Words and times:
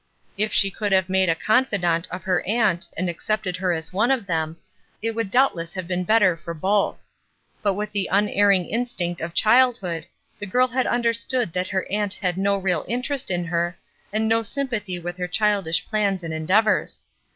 If 0.35 0.51
she 0.51 0.71
could 0.71 0.91
have 0.93 1.09
made 1.09 1.29
a 1.29 1.35
confidante 1.35 2.07
of 2.09 2.23
her 2.23 2.41
aunt 2.47 2.87
and 2.97 3.07
accepted 3.07 3.55
her 3.57 3.71
as 3.71 3.93
one 3.93 4.09
of 4.09 4.25
them, 4.25 4.57
it 4.99 5.11
would 5.13 5.29
doubt 5.29 5.55
less 5.55 5.73
have 5.75 5.87
been 5.87 6.05
better 6.05 6.35
for 6.35 6.55
both; 6.55 7.03
but 7.61 7.75
with 7.75 7.91
the 7.91 8.09
unerring 8.11 8.65
instinct 8.67 9.21
of 9.21 9.35
childhood 9.35 10.07
the 10.39 10.47
Uttle 10.47 10.51
girl 10.51 10.67
had 10.69 10.87
understood 10.87 11.53
that 11.53 11.67
her 11.67 11.85
aunt 11.91 12.15
had 12.15 12.35
no 12.35 12.57
real 12.57 12.83
interest 12.87 13.29
in 13.29 13.45
her, 13.45 13.77
and 14.11 14.27
no 14.27 14.41
sympathy 14.41 14.97
with 14.97 15.17
her 15.17 15.27
childish 15.27 15.87
plans 15.87 16.23
and 16.23 16.33
endeavors. 16.33 17.05